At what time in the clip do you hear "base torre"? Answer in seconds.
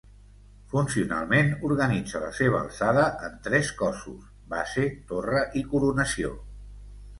4.57-5.45